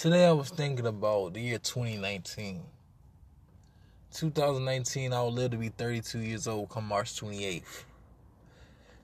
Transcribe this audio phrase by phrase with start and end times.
[0.00, 2.62] Today I was thinking about the year 2019.
[4.14, 7.84] 2019, I will live to be 32 years old come March 28th.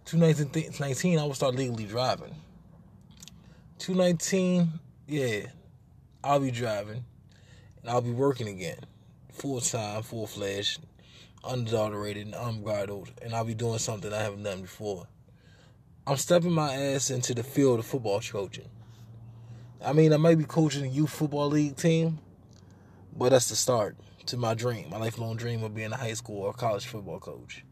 [0.06, 2.34] 2019, I will start legally driving.
[3.78, 4.72] 2019,
[5.06, 5.40] yeah,
[6.24, 7.04] I'll be driving
[7.82, 8.78] and I'll be working again.
[9.32, 10.80] Full time, full fledged,
[11.44, 15.06] unadulterated, and unbridled, and I'll be doing something I haven't done before.
[16.06, 18.70] I'm stepping my ass into the field of football coaching.
[19.84, 22.18] I mean, I might be coaching a youth football league team,
[23.16, 26.42] but that's the start to my dream, my lifelong dream of being a high school
[26.42, 27.64] or college football coach.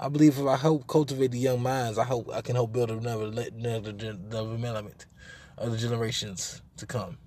[0.00, 2.90] I believe if I help cultivate the young minds, I hope I can help build
[2.90, 5.06] another, another development
[5.56, 7.18] of the generations to come.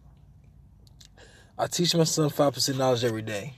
[1.58, 3.56] I teach my son 5% knowledge every day.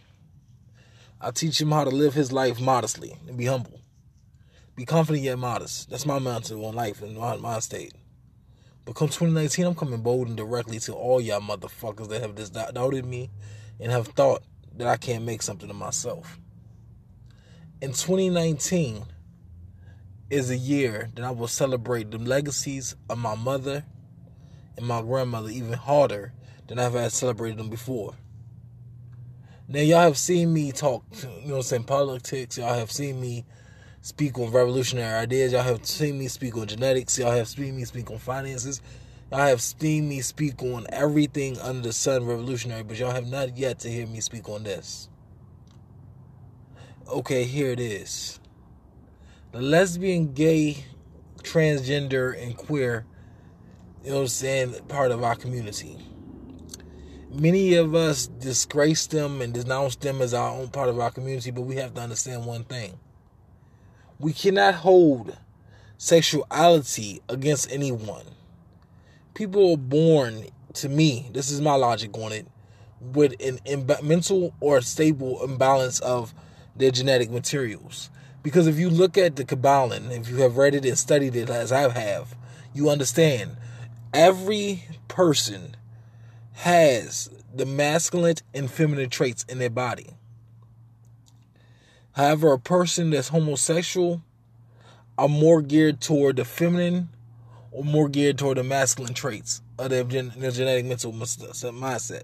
[1.21, 3.79] I teach him how to live his life modestly and be humble.
[4.75, 5.89] Be confident yet modest.
[5.89, 7.93] That's my mantra on life and my, my state.
[8.85, 12.53] But come 2019, I'm coming bold and directly to all y'all motherfuckers that have just
[12.53, 13.29] doubted me
[13.79, 14.43] and have thought
[14.75, 16.39] that I can't make something of myself.
[17.81, 19.05] In 2019
[20.29, 23.85] is a year that I will celebrate the legacies of my mother
[24.75, 26.33] and my grandmother even harder
[26.67, 28.15] than I've had celebrated them before.
[29.67, 31.05] Now y'all have seen me talk,
[31.41, 32.57] you know, saying politics.
[32.57, 33.45] Y'all have seen me
[34.03, 35.53] speak on revolutionary ideas.
[35.53, 37.17] Y'all have seen me speak on genetics.
[37.17, 38.81] Y'all have seen me speak on finances.
[39.31, 43.57] Y'all have seen me speak on everything under the sun revolutionary, but y'all have not
[43.57, 45.07] yet to hear me speak on this.
[47.07, 48.41] Okay, here it is.
[49.53, 50.83] The lesbian, gay,
[51.41, 53.05] transgender, and queer,
[54.03, 55.97] you know what I'm saying, part of our community.
[57.31, 61.51] Many of us disgrace them and denounce them as our own part of our community,
[61.51, 62.99] but we have to understand one thing
[64.23, 65.37] we cannot hold
[65.97, 68.23] sexuality against anyone.
[69.33, 70.45] People are born,
[70.75, 72.47] to me, this is my logic on it,
[73.01, 73.59] with an
[74.01, 76.33] mental or stable imbalance of
[76.73, 78.09] their genetic materials.
[78.43, 81.49] Because if you look at the Kabbalah, if you have read it and studied it
[81.49, 82.33] as I have,
[82.73, 83.57] you understand
[84.13, 85.75] every person
[86.53, 90.15] has the masculine and feminine traits in their body.
[92.13, 94.21] However, a person that's homosexual
[95.17, 97.09] are more geared toward the feminine
[97.71, 102.23] or more geared toward the masculine traits of their, gen- their genetic mental mindset.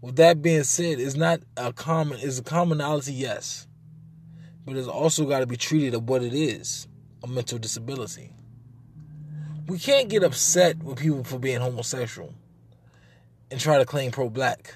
[0.00, 3.68] With that being said, it's not a common, it's a commonality, yes,
[4.66, 6.88] but it's also got to be treated of what it is
[7.22, 8.32] a mental disability.
[9.68, 12.34] We can't get upset with people for being homosexual
[13.52, 14.74] and try to claim pro black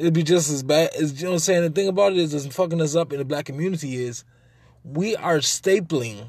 [0.00, 1.62] it'd be just as bad as you know what I'm saying.
[1.62, 4.24] The thing about it it's is fucking us up in the black community is
[4.82, 6.24] we are stapling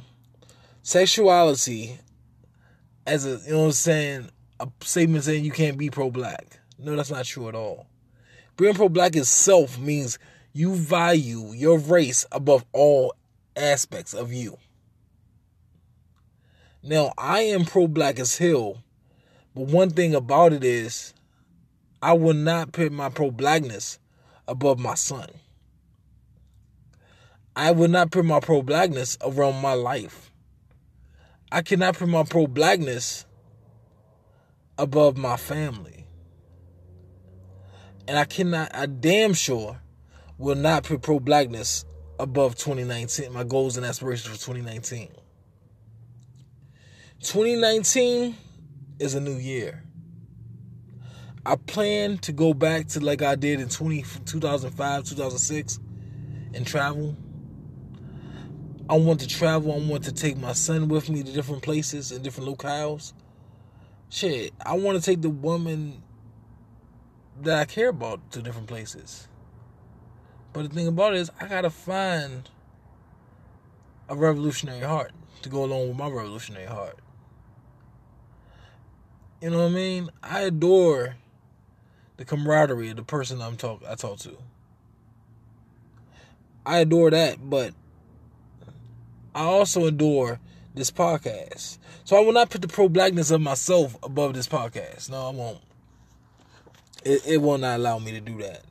[0.83, 1.97] sexuality
[3.07, 6.59] as a you know what I'm saying a statement saying you can't be pro black.
[6.77, 7.87] No, that's not true at all.
[8.57, 10.19] Being pro black itself means
[10.51, 13.15] you value your race above all
[13.55, 14.57] aspects of you.
[16.83, 18.83] Now, I am pro black as hell,
[19.55, 21.13] but one thing about it is
[22.01, 23.99] I will not put my pro blackness
[24.47, 25.29] above my son.
[27.55, 30.31] I will not put my pro blackness around my life.
[31.51, 33.25] I cannot put my pro blackness
[34.77, 36.05] above my family.
[38.07, 39.79] And I cannot, I damn sure
[40.37, 41.85] will not put pro blackness
[42.19, 45.09] above 2019, my goals and aspirations for 2019.
[47.21, 48.35] 2019
[48.99, 49.83] is a new year.
[51.43, 55.79] I plan to go back to like I did in 20, 2005, 2006
[56.53, 57.15] and travel.
[58.87, 59.73] I want to travel.
[59.73, 63.13] I want to take my son with me to different places and different locales.
[64.09, 66.03] Shit, I want to take the woman
[67.41, 69.27] that I care about to different places.
[70.53, 72.49] But the thing about it is, I gotta find
[74.09, 76.99] a revolutionary heart to go along with my revolutionary heart.
[79.41, 80.09] You know what I mean?
[80.21, 81.15] I adore
[82.21, 84.37] the camaraderie of the person I'm talk I talk to.
[86.63, 87.73] I adore that, but
[89.33, 90.39] I also adore
[90.75, 91.79] this podcast.
[92.03, 95.09] So I will not put the pro blackness of myself above this podcast.
[95.09, 95.61] No, I won't.
[97.03, 98.61] It, it will not allow me to do that.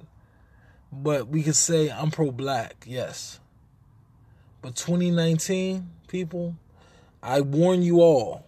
[0.92, 3.40] But we can say I'm pro black, yes.
[4.62, 6.54] But 2019, people,
[7.20, 8.46] I warn you all.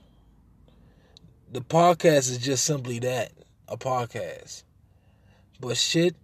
[1.50, 3.32] The podcast is just simply that
[3.66, 4.62] a podcast.
[5.62, 6.16] But shit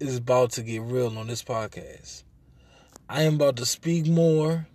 [0.00, 2.22] is about to get real on this podcast.
[3.10, 4.66] I am about to speak more.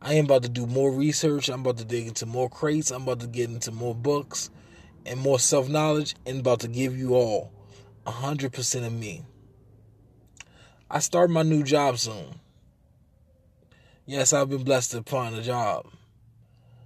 [0.00, 1.48] I am about to do more research.
[1.48, 2.92] I'm about to dig into more crates.
[2.92, 4.50] I'm about to get into more books
[5.04, 7.52] and more self knowledge and about to give you all
[8.06, 9.24] 100% of me.
[10.88, 12.38] I start my new job soon.
[14.06, 15.88] Yes, I've been blessed to find a job.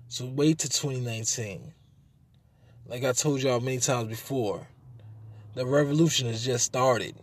[0.08, 1.74] So wait to 2019.
[2.86, 4.66] Like I told y'all many times before,
[5.54, 7.14] the revolution has just started.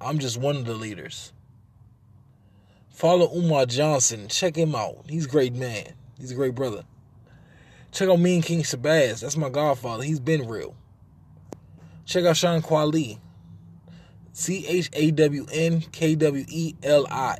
[0.00, 1.32] I'm just one of the leaders.
[2.90, 4.28] Follow Umar Johnson.
[4.28, 5.04] Check him out.
[5.08, 5.94] He's a great man.
[6.18, 6.82] He's a great brother.
[7.92, 9.20] Check out me and King Shabazz.
[9.20, 10.02] That's my godfather.
[10.02, 10.74] He's been real.
[12.04, 13.18] Check out Chawn Kweli.
[14.32, 17.38] C H A W N K W E L I.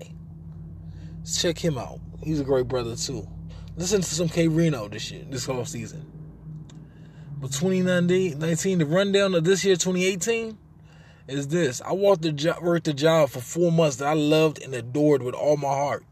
[1.37, 2.01] Check him out.
[2.23, 3.27] He's a great brother too.
[3.77, 6.18] Listen to some K Reno this year, this whole season.
[7.41, 10.59] But 2019, the rundown of this year, 2018,
[11.29, 11.81] is this.
[11.83, 15.23] I walked the job, worked the job for four months that I loved and adored
[15.23, 16.05] with all my heart.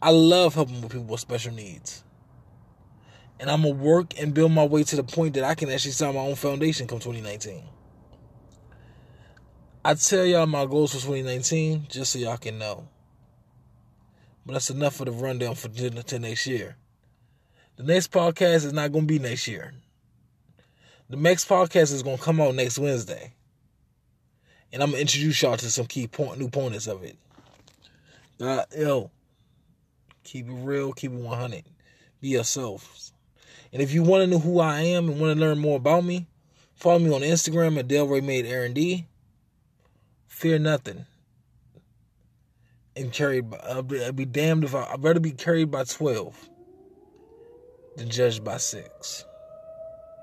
[0.00, 2.04] I love helping with people with special needs.
[3.40, 5.70] And I'm going to work and build my way to the point that I can
[5.70, 7.62] actually start my own foundation come 2019.
[9.84, 12.86] I tell y'all my goals for 2019 just so y'all can know.
[14.46, 16.76] But that's enough for the rundown for to next year.
[17.76, 19.74] The next podcast is not going to be next year.
[21.10, 23.32] The next podcast is going to come out next Wednesday.
[24.72, 27.16] And I'm going to introduce y'all to some key point, new points of it.
[28.40, 29.10] Uh, yo,
[30.22, 31.64] keep it real, keep it 100.
[32.20, 33.12] Be yourselves.
[33.72, 36.04] And if you want to know who I am and want to learn more about
[36.04, 36.28] me,
[36.74, 39.06] follow me on Instagram at Delray Made Aaron D.
[40.28, 41.06] Fear nothing.
[42.94, 45.82] And carried by, I'll be, I'll be damned if I, I'd rather be carried by
[45.82, 46.50] 12
[47.96, 49.24] than judge by six.